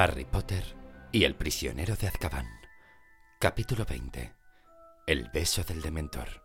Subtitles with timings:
[0.00, 0.62] Harry Potter
[1.10, 2.46] y el prisionero de Azkaban.
[3.40, 4.32] Capítulo 20.
[5.08, 6.40] El beso del dementor.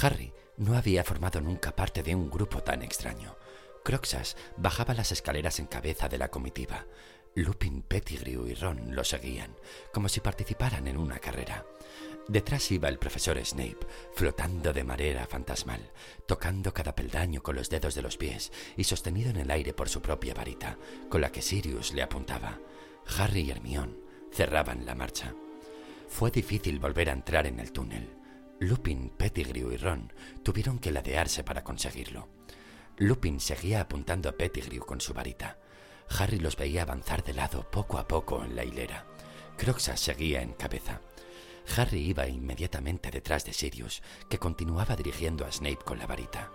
[0.00, 3.36] Harry no había formado nunca parte de un grupo tan extraño.
[3.84, 6.86] Croxas bajaba las escaleras en cabeza de la comitiva.
[7.34, 9.54] Lupin, Pettigrew y Ron lo seguían,
[9.92, 11.66] como si participaran en una carrera.
[12.28, 13.78] Detrás iba el profesor Snape,
[14.12, 15.90] flotando de manera fantasmal,
[16.26, 19.88] tocando cada peldaño con los dedos de los pies y sostenido en el aire por
[19.88, 20.76] su propia varita,
[21.08, 22.58] con la que Sirius le apuntaba.
[23.16, 23.94] Harry y Hermione
[24.30, 25.34] cerraban la marcha.
[26.08, 28.10] Fue difícil volver a entrar en el túnel.
[28.60, 32.28] Lupin, Pettigrew y Ron tuvieron que ladearse para conseguirlo.
[32.96, 35.58] Lupin seguía apuntando a Pettigrew con su varita.
[36.10, 39.06] Harry los veía avanzar de lado poco a poco en la hilera.
[39.56, 41.00] Croxas seguía en cabeza.
[41.78, 46.50] Harry iba inmediatamente detrás de Sirius, que continuaba dirigiendo a Snape con la varita.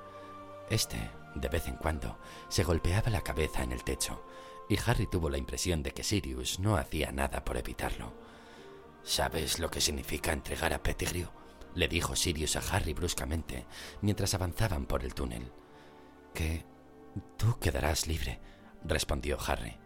[0.69, 0.97] Este,
[1.35, 4.25] de vez en cuando, se golpeaba la cabeza en el techo,
[4.69, 8.13] y Harry tuvo la impresión de que Sirius no hacía nada por evitarlo.
[9.03, 11.29] ¿Sabes lo que significa entregar a Pettigrew?
[11.75, 13.65] le dijo Sirius a Harry bruscamente,
[14.01, 15.51] mientras avanzaban por el túnel.
[16.33, 16.65] Que
[17.37, 18.39] tú quedarás libre,
[18.83, 19.77] respondió Harry.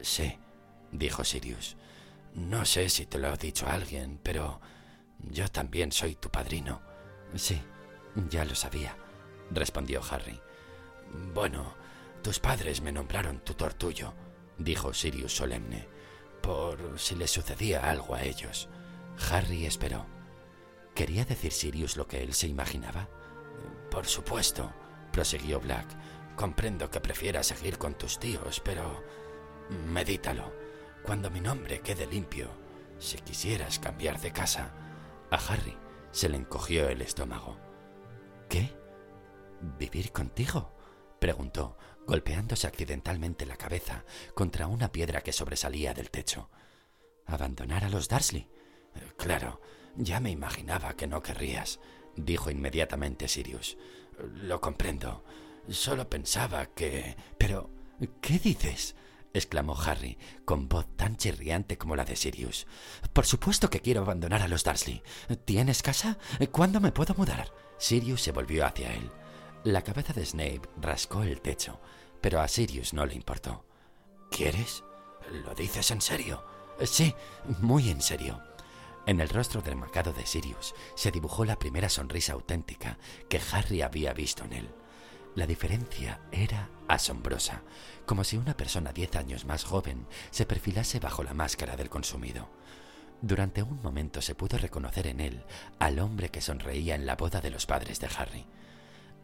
[0.00, 0.38] Sí,
[0.92, 1.76] dijo Sirius.
[2.34, 4.60] No sé si te lo ha dicho alguien, pero
[5.18, 6.80] yo también soy tu padrino.
[7.34, 7.60] Sí,
[8.30, 8.96] ya lo sabía,
[9.50, 10.40] respondió Harry.
[11.34, 11.74] Bueno,
[12.22, 14.14] tus padres me nombraron tutor tuyo,
[14.58, 15.88] dijo Sirius solemne,
[16.42, 18.68] por si le sucedía algo a ellos.
[19.30, 20.06] Harry esperó.
[20.94, 23.08] ¿Quería decir Sirius lo que él se imaginaba?
[23.90, 24.72] Por supuesto,
[25.12, 25.86] prosiguió Black.
[26.36, 29.02] Comprendo que prefieras seguir con tus tíos, pero
[29.88, 30.52] medítalo.
[31.08, 32.50] Cuando mi nombre quede limpio,
[32.98, 34.74] si quisieras cambiar de casa,
[35.30, 35.74] a Harry
[36.10, 37.56] se le encogió el estómago.
[38.50, 38.76] ¿Qué?
[39.78, 40.76] ¿Vivir contigo?
[41.18, 46.50] preguntó, golpeándose accidentalmente la cabeza contra una piedra que sobresalía del techo.
[47.24, 48.46] ¿Abandonar a los Darsley?
[49.16, 49.62] Claro,
[49.96, 51.80] ya me imaginaba que no querrías,
[52.16, 53.78] dijo inmediatamente Sirius.
[54.18, 55.24] Lo comprendo.
[55.70, 57.16] Solo pensaba que...
[57.38, 57.70] Pero...
[58.20, 58.94] ¿Qué dices?
[59.34, 62.66] Exclamó Harry, con voz tan chirriante como la de Sirius.
[63.12, 65.02] Por supuesto que quiero abandonar a los Darsley.
[65.44, 66.18] ¿Tienes casa?
[66.52, 67.52] ¿Cuándo me puedo mudar?
[67.78, 69.10] Sirius se volvió hacia él.
[69.64, 71.80] La cabeza de Snape rascó el techo,
[72.20, 73.64] pero a Sirius no le importó.
[74.30, 74.84] ¿Quieres?
[75.44, 76.44] ¿Lo dices en serio?
[76.84, 77.14] Sí,
[77.60, 78.40] muy en serio.
[79.06, 84.12] En el rostro dermacado de Sirius se dibujó la primera sonrisa auténtica que Harry había
[84.12, 84.68] visto en él.
[85.38, 87.62] La diferencia era asombrosa,
[88.06, 92.48] como si una persona diez años más joven se perfilase bajo la máscara del consumido.
[93.22, 95.44] Durante un momento se pudo reconocer en él
[95.78, 98.46] al hombre que sonreía en la boda de los padres de Harry.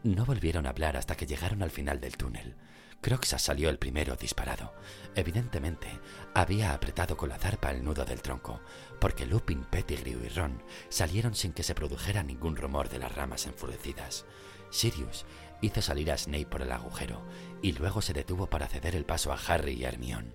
[0.03, 2.55] No volvieron a hablar hasta que llegaron al final del túnel.
[3.01, 4.73] Croxas salió el primero disparado.
[5.15, 5.99] Evidentemente,
[6.33, 8.61] había apretado con la zarpa el nudo del tronco,
[9.01, 13.47] porque Lupin, Pettigrew y Ron salieron sin que se produjera ningún rumor de las ramas
[13.47, 14.25] enfurecidas.
[14.71, 15.25] Sirius
[15.65, 17.25] hizo salir a Snape por el agujero
[17.61, 20.33] y luego se detuvo para ceder el paso a Harry y Hermione.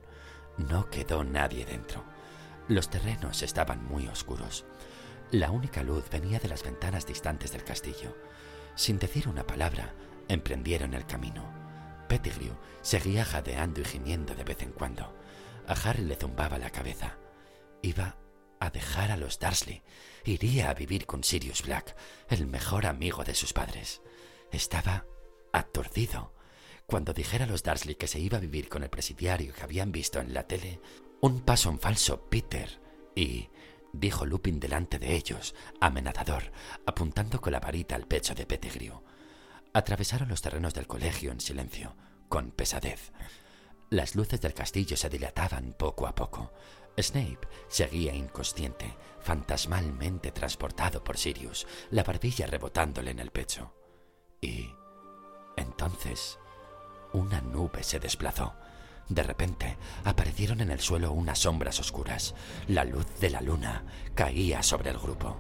[0.57, 2.05] No quedó nadie dentro.
[2.69, 4.65] Los terrenos estaban muy oscuros.
[5.31, 8.17] La única luz venía de las ventanas distantes del castillo.
[8.75, 9.95] Sin decir una palabra,
[10.29, 11.45] emprendieron el camino.
[12.09, 15.15] Pettigrew seguía jadeando y gimiendo de vez en cuando.
[15.67, 17.17] A Harry le zumbaba la cabeza.
[17.83, 18.17] Iba
[18.59, 19.83] a dejar a los Darsley.
[20.25, 21.97] Iría a vivir con Sirius Black,
[22.29, 24.03] el mejor amigo de sus padres.
[24.51, 25.07] Estaba
[25.53, 26.35] aturdido.
[26.87, 29.93] Cuando dijera a los Darsley que se iba a vivir con el presidiario que habían
[29.93, 30.81] visto en la tele,
[31.21, 32.81] un paso en falso, Peter,
[33.15, 33.49] y
[33.93, 36.51] dijo Lupin delante de ellos, amenazador,
[36.87, 39.03] apuntando con la varita al pecho de Pettigrew.
[39.73, 41.95] Atravesaron los terrenos del colegio en silencio,
[42.29, 43.13] con pesadez.
[43.91, 46.53] Las luces del castillo se dilataban poco a poco.
[46.99, 53.75] Snape seguía inconsciente, fantasmalmente transportado por Sirius, la barbilla rebotándole en el pecho.
[55.81, 56.39] Entonces
[57.15, 58.53] una nube se desplazó.
[59.09, 62.35] De repente aparecieron en el suelo unas sombras oscuras.
[62.69, 63.85] La luz de la luna
[64.15, 65.39] caía sobre el grupo.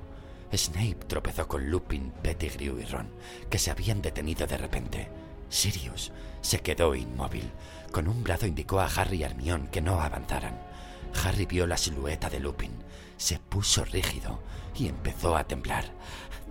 [0.50, 3.10] Snape tropezó con Lupin, Pettigrew y Ron,
[3.50, 5.10] que se habían detenido de repente.
[5.50, 6.10] Sirius
[6.40, 7.50] se quedó inmóvil.
[7.92, 10.58] Con un brazo indicó a Harry y Hermione que no avanzaran.
[11.22, 12.72] Harry vio la silueta de Lupin.
[13.20, 14.40] Se puso rígido
[14.74, 15.84] y empezó a temblar.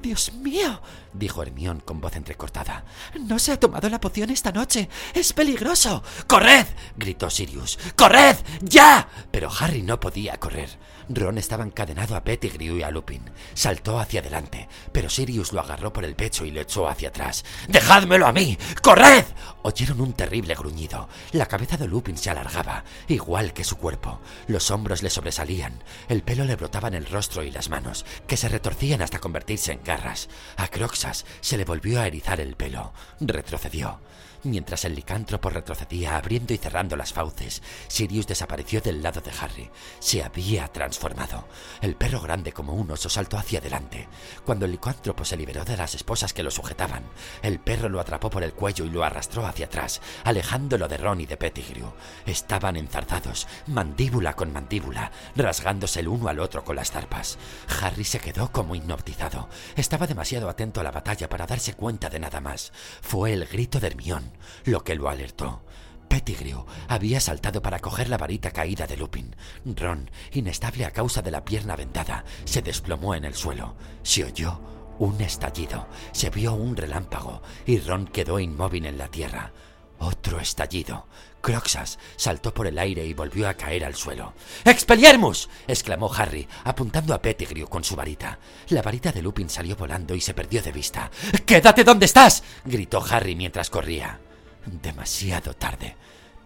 [0.01, 0.81] Dios mío,
[1.12, 2.86] dijo Hermión con voz entrecortada.
[3.19, 4.88] No se ha tomado la poción esta noche.
[5.13, 6.04] Es peligroso.
[6.25, 6.68] ¡Corred!
[6.95, 7.77] gritó Sirius.
[7.98, 8.38] ¡Corred!
[8.62, 9.10] ¡Ya!
[9.31, 10.69] Pero Harry no podía correr.
[11.10, 13.31] Ron estaba encadenado a Pettigrew y a Lupin.
[13.56, 17.44] Saltó hacia adelante, pero Sirius lo agarró por el pecho y lo echó hacia atrás.
[17.68, 18.57] ¡Dejádmelo a mí!
[18.81, 19.25] ¡Corred!
[19.63, 21.10] Oyeron un terrible gruñido.
[21.31, 24.19] La cabeza de Lupin se alargaba, igual que su cuerpo.
[24.48, 28.38] Los hombros le sobresalían, el pelo le brotaba en el rostro y las manos, que
[28.38, 30.29] se retorcían hasta convertirse en garras.
[30.57, 32.94] A Croxas se le volvió a erizar el pelo.
[33.19, 34.00] Retrocedió.
[34.44, 39.69] Mientras el licántropo retrocedía abriendo y cerrando las fauces, Sirius desapareció del lado de Harry.
[40.00, 41.45] Se había transformado.
[41.81, 44.07] El perro grande como un oso saltó hacia adelante.
[44.45, 47.03] Cuando el licántropo se liberó de las esposas que lo sujetaban,
[47.41, 51.19] el perro lo atrapó por el cuello y lo arrastró hacia atrás, alejándolo de Ron
[51.19, 51.92] y de Pettigrew.
[52.25, 57.38] Estaban enzarzados, mandíbula con mandíbula, rasgándose el uno al otro con las zarpas.
[57.81, 59.50] Harry se quedó como hipnotizado.
[59.75, 62.71] Estaba demasiado atento a la batalla para darse cuenta de nada más.
[63.01, 64.28] Fue el grito de Hermión
[64.65, 65.63] lo que lo alertó.
[66.07, 69.35] Pettigrew había saltado para coger la varita caída de Lupin.
[69.63, 73.75] Ron, inestable a causa de la pierna vendada, se desplomó en el suelo.
[74.01, 74.59] Se oyó
[74.97, 79.53] un estallido, se vio un relámpago y Ron quedó inmóvil en la tierra.
[79.99, 81.07] Otro estallido.
[81.41, 84.33] Croxas saltó por el aire y volvió a caer al suelo.
[84.65, 85.49] ¡Expelliarmus!
[85.67, 88.39] exclamó Harry, apuntando a Pettigrew con su varita.
[88.69, 91.09] La varita de Lupin salió volando y se perdió de vista.
[91.45, 92.43] ¡Quédate donde estás!
[92.65, 94.19] gritó Harry mientras corría.
[94.65, 95.95] Demasiado tarde.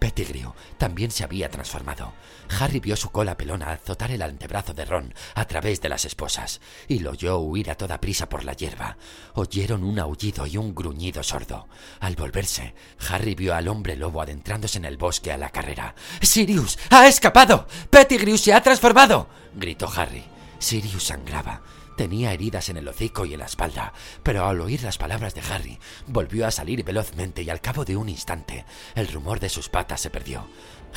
[0.04, 2.12] Pettigrew también se había transformado.
[2.60, 6.60] Harry vio su cola pelona azotar el antebrazo de Ron a través de las esposas
[6.88, 8.98] y lo oyó huir a toda prisa por la hierba.
[9.32, 11.68] Oyeron un aullido y un gruñido sordo.
[12.00, 12.74] Al volverse,
[13.08, 15.94] Harry vio al hombre lobo adentrándose en el bosque a la carrera.
[16.20, 16.78] ¡Sirius!
[16.90, 17.66] ¡Ha escapado!
[17.88, 19.26] ¡Pettigrew se ha transformado!
[19.54, 20.22] gritó Harry.
[20.58, 21.62] Sirius sangraba.
[21.96, 23.92] Tenía heridas en el hocico y en la espalda,
[24.22, 27.96] pero al oír las palabras de Harry, volvió a salir velozmente y al cabo de
[27.96, 28.64] un instante,
[28.94, 30.46] el rumor de sus patas se perdió.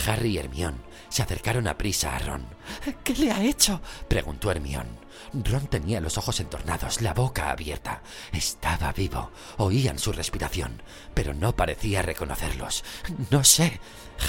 [0.06, 2.46] Harry y Hermión se acercaron a prisa a Ron.
[3.04, 3.82] ¿Qué le ha hecho?
[4.08, 4.88] preguntó Hermión.
[5.34, 8.02] Ron tenía los ojos entornados, la boca abierta.
[8.32, 9.32] Estaba vivo.
[9.58, 10.82] Oían su respiración,
[11.14, 12.84] pero no parecía reconocerlos.
[13.32, 13.80] No sé.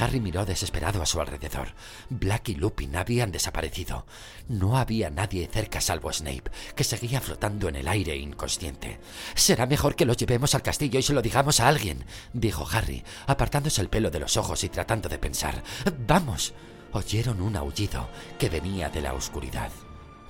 [0.01, 1.75] Harry miró desesperado a su alrededor.
[2.09, 4.07] Black y Lupin habían desaparecido.
[4.49, 9.01] No había nadie cerca salvo Snape, que seguía flotando en el aire inconsciente.
[9.35, 13.05] Será mejor que lo llevemos al castillo y se lo digamos a alguien, dijo Harry,
[13.27, 15.63] apartándose el pelo de los ojos y tratando de pensar.
[16.07, 16.55] Vamos.
[16.93, 18.09] Oyeron un aullido
[18.39, 19.71] que venía de la oscuridad.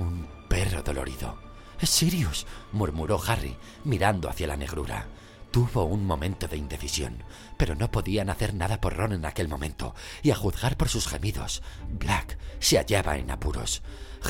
[0.01, 1.39] Un perro dolorido.
[1.81, 5.07] Sirius, murmuró Harry, mirando hacia la negrura.
[5.51, 7.23] Tuvo un momento de indecisión,
[7.57, 11.09] pero no podían hacer nada por Ron en aquel momento, y a juzgar por sus
[11.09, 13.83] gemidos, Black se hallaba en apuros.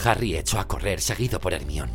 [0.05, 1.91] Harry echó a correr, seguido por Hermión.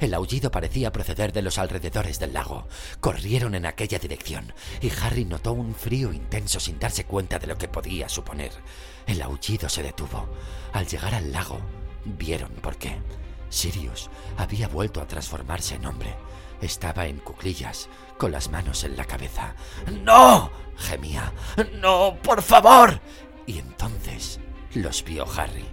[0.00, 2.68] El aullido parecía proceder de los alrededores del lago.
[3.00, 7.56] Corrieron en aquella dirección, y Harry notó un frío intenso sin darse cuenta de lo
[7.56, 8.52] que podía suponer.
[9.06, 10.28] El aullido se detuvo.
[10.72, 11.58] Al llegar al lago,
[12.04, 12.96] vieron por qué.
[13.48, 16.14] Sirius había vuelto a transformarse en hombre.
[16.60, 17.88] Estaba en cuclillas,
[18.18, 19.54] con las manos en la cabeza.
[20.02, 20.50] ¡No!
[20.78, 21.32] gemía.
[21.74, 23.00] ¡No, por favor!
[23.46, 24.40] Y entonces
[24.74, 25.66] los vio Harry.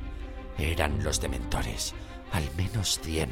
[0.57, 1.93] Eran los dementores,
[2.31, 3.29] al menos cien,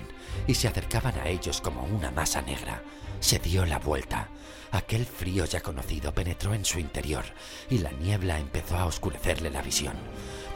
[0.47, 2.83] y se acercaban a ellos como una masa negra.
[3.19, 4.29] Se dio la vuelta.
[4.71, 7.23] Aquel frío ya conocido penetró en su interior
[7.69, 9.95] y la niebla empezó a oscurecerle la visión.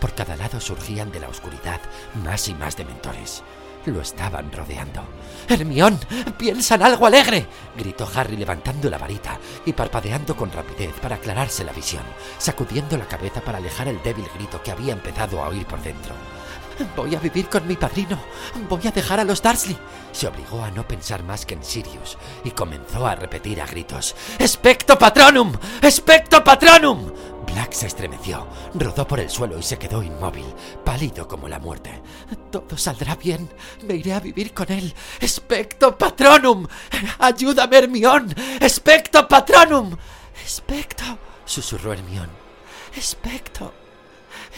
[0.02, 1.80] Por cada lado surgían de la oscuridad
[2.16, 3.44] más y más dementores.
[3.88, 5.02] Lo estaban rodeando.
[5.48, 5.98] Hermión,
[6.38, 7.48] piensa en algo alegre,
[7.78, 12.04] gritó Harry levantando la varita y parpadeando con rapidez para aclararse la visión,
[12.38, 16.14] sacudiendo la cabeza para alejar el débil grito que había empezado a oír por dentro.
[16.96, 18.20] Voy a vivir con mi padrino.
[18.70, 19.78] Voy a dejar a los Darsley.
[20.12, 24.16] Se obligó a no pensar más que en Sirius y comenzó a repetir a gritos:
[24.38, 25.54] ¡Especto patronum!
[25.82, 27.12] ¡Especto patronum!
[27.78, 30.48] Se estremeció, rodó por el suelo y se quedó inmóvil,
[30.84, 32.02] pálido como la muerte.
[32.50, 33.48] Todo saldrá bien.
[33.84, 34.96] Me iré a vivir con él.
[35.20, 36.66] ¡Especto patronum!
[37.20, 38.34] ¡Ayúdame, Hermión!
[38.60, 39.96] ¡Especto patronum!
[40.44, 41.04] ¡Especto!
[41.46, 42.32] susurró Hermión.
[42.96, 43.72] ¡Especto!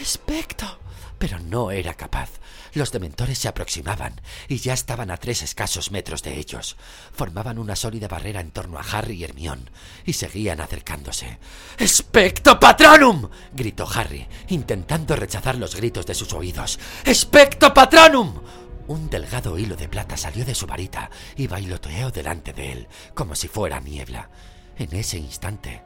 [0.00, 0.78] ¡Especto!
[1.20, 2.30] Pero no era capaz.
[2.72, 6.78] Los dementores se aproximaban y ya estaban a tres escasos metros de ellos.
[7.12, 9.68] Formaban una sólida barrera en torno a Harry y Hermión
[10.06, 11.38] y seguían acercándose.
[11.76, 13.28] ¡Especto patronum!
[13.52, 16.80] gritó Harry, intentando rechazar los gritos de sus oídos.
[17.04, 18.40] ¡Especto patronum!
[18.86, 23.34] Un delgado hilo de plata salió de su varita y bailoteó delante de él, como
[23.34, 24.30] si fuera niebla.
[24.78, 25.82] En ese instante,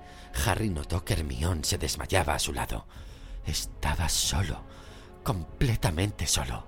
[0.47, 2.87] Harry notó que Hermión se desmayaba a su lado.
[3.45, 4.74] Estaba solo
[5.25, 6.65] completamente solo.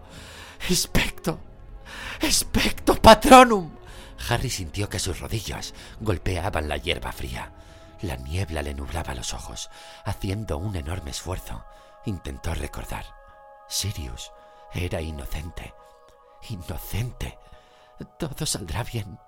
[0.69, 1.39] Especto.
[2.21, 3.77] Especto patronum.
[4.29, 7.53] Harry sintió que sus rodillas golpeaban la hierba fría.
[8.03, 9.71] La niebla le nublaba los ojos.
[10.05, 11.65] Haciendo un enorme esfuerzo,
[12.07, 13.05] intentó recordar.
[13.69, 14.33] Sirius
[14.73, 15.75] era inocente.
[16.49, 17.39] Inocente.
[18.19, 19.19] Todo saldrá bien.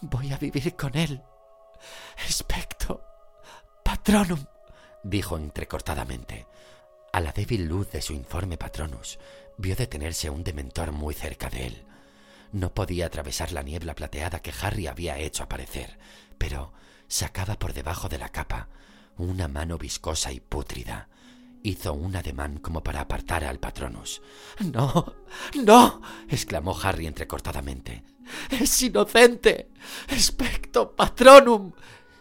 [0.00, 1.22] Voy a vivir con él.
[2.26, 3.04] Especto.
[3.84, 4.44] Patronum.
[5.02, 6.46] dijo entrecortadamente.
[7.12, 9.18] A la débil luz de su informe patronus,
[9.58, 11.84] vio detenerse un dementor muy cerca de él.
[12.52, 15.98] No podía atravesar la niebla plateada que Harry había hecho aparecer,
[16.38, 16.72] pero
[17.08, 18.70] sacaba por debajo de la capa
[19.18, 21.08] una mano viscosa y pútrida.
[21.62, 24.22] Hizo un ademán como para apartar al patronus.
[24.72, 25.14] No,
[25.62, 28.04] no, exclamó Harry entrecortadamente.
[28.50, 29.70] Es inocente.
[30.08, 31.72] Especto patronum.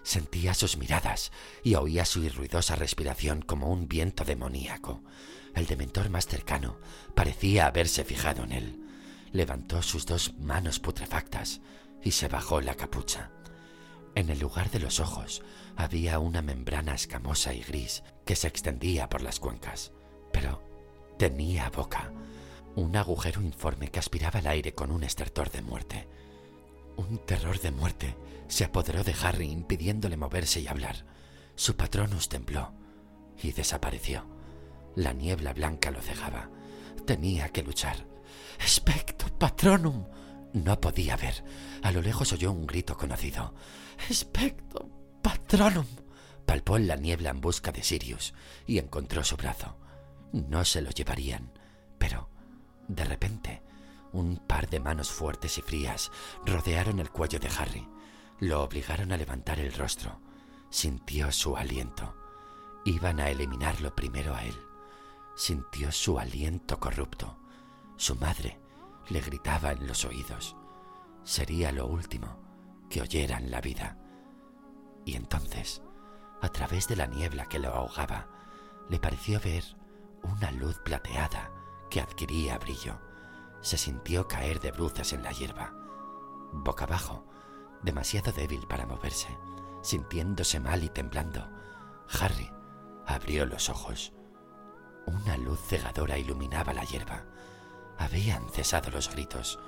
[0.03, 1.31] Sentía sus miradas
[1.63, 5.03] y oía su ruidosa respiración como un viento demoníaco.
[5.53, 6.77] El dementor más cercano
[7.13, 8.79] parecía haberse fijado en él.
[9.31, 11.61] Levantó sus dos manos putrefactas
[12.03, 13.31] y se bajó la capucha.
[14.15, 15.41] En el lugar de los ojos
[15.75, 19.91] había una membrana escamosa y gris que se extendía por las cuencas,
[20.33, 20.61] pero
[21.17, 22.11] tenía boca,
[22.75, 26.07] un agujero informe que aspiraba el aire con un estertor de muerte.
[27.09, 28.15] Un terror de muerte
[28.47, 31.05] se apoderó de Harry impidiéndole moverse y hablar.
[31.55, 32.73] Su patronus tembló
[33.41, 34.25] y desapareció.
[34.95, 36.49] La niebla blanca lo cegaba.
[37.05, 38.05] Tenía que luchar.
[38.63, 40.05] Especto patronum.
[40.53, 41.43] No podía ver.
[41.81, 43.55] A lo lejos oyó un grito conocido.
[44.09, 44.87] Especto
[45.23, 45.87] patronum.
[46.45, 48.33] Palpó en la niebla en busca de Sirius
[48.67, 49.75] y encontró su brazo.
[50.33, 51.51] No se lo llevarían,
[51.97, 52.29] pero
[52.87, 53.63] de repente
[54.13, 56.11] un par de manos fuertes y frías
[56.45, 57.87] rodearon el cuello de Harry.
[58.39, 60.19] Lo obligaron a levantar el rostro.
[60.69, 62.15] Sintió su aliento.
[62.85, 64.55] Iban a eliminarlo primero a él.
[65.35, 67.37] Sintió su aliento corrupto.
[67.97, 68.59] Su madre
[69.09, 70.55] le gritaba en los oídos.
[71.23, 72.41] Sería lo último
[72.89, 73.97] que oyera en la vida.
[75.05, 75.81] Y entonces,
[76.41, 78.27] a través de la niebla que lo ahogaba,
[78.89, 79.63] le pareció ver
[80.23, 81.51] una luz plateada
[81.89, 83.10] que adquiría brillo.
[83.61, 85.73] Se sintió caer de bruces en la hierba.
[86.51, 87.25] Boca abajo,
[87.83, 89.29] demasiado débil para moverse,
[89.81, 91.47] sintiéndose mal y temblando,
[92.19, 92.51] Harry
[93.05, 94.13] abrió los ojos.
[95.05, 97.25] Una luz cegadora iluminaba la hierba.
[97.97, 99.59] Habían cesado los gritos.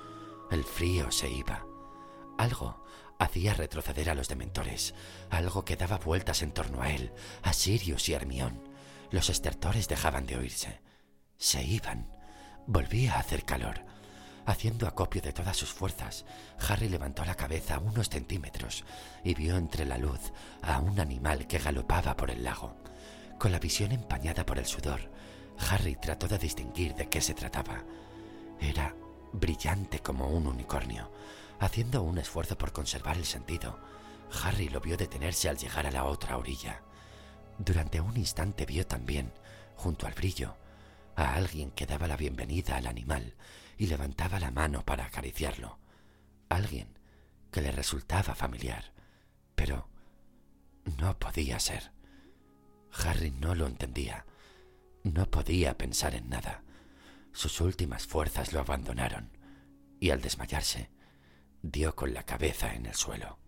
[0.50, 1.64] El frío se iba.
[2.38, 2.84] Algo
[3.18, 4.94] hacía retroceder a los dementores,
[5.30, 8.68] algo que daba vueltas en torno a él, a Sirius y Hermión.
[9.10, 10.80] Los estertores dejaban de oírse.
[11.36, 12.13] Se iban.
[12.66, 13.80] Volvía a hacer calor.
[14.46, 16.24] Haciendo acopio de todas sus fuerzas,
[16.68, 18.84] Harry levantó la cabeza unos centímetros
[19.22, 22.76] y vio entre la luz a un animal que galopaba por el lago.
[23.38, 25.10] Con la visión empañada por el sudor,
[25.70, 27.84] Harry trató de distinguir de qué se trataba.
[28.60, 28.94] Era
[29.32, 31.10] brillante como un unicornio.
[31.60, 33.78] Haciendo un esfuerzo por conservar el sentido,
[34.42, 36.82] Harry lo vio detenerse al llegar a la otra orilla.
[37.58, 39.32] Durante un instante vio también,
[39.76, 40.56] junto al brillo,
[41.16, 43.34] a alguien que daba la bienvenida al animal
[43.76, 45.78] y levantaba la mano para acariciarlo.
[46.48, 46.98] Alguien
[47.50, 48.92] que le resultaba familiar,
[49.54, 49.88] pero
[50.98, 51.92] no podía ser.
[52.92, 54.26] Harry no lo entendía.
[55.02, 56.62] No podía pensar en nada.
[57.32, 59.30] Sus últimas fuerzas lo abandonaron
[60.00, 60.90] y al desmayarse
[61.62, 63.38] dio con la cabeza en el suelo.